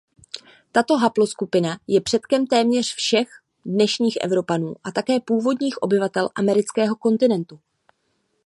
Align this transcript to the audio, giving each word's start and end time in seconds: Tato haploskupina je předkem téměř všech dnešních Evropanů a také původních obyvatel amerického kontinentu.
Tato 0.71 0.97
haploskupina 0.97 1.79
je 1.87 2.01
předkem 2.01 2.47
téměř 2.47 2.95
všech 2.95 3.27
dnešních 3.65 4.17
Evropanů 4.21 4.75
a 4.83 4.91
také 4.91 5.19
původních 5.19 5.77
obyvatel 5.81 6.29
amerického 6.35 6.95
kontinentu. 6.95 7.59